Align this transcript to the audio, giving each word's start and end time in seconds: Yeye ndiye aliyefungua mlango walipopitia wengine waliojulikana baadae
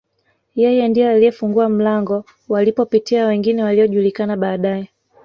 Yeye 0.61 0.87
ndiye 0.87 1.09
aliyefungua 1.09 1.69
mlango 1.69 2.25
walipopitia 2.49 3.25
wengine 3.25 3.63
waliojulikana 3.63 4.37
baadae 4.37 4.89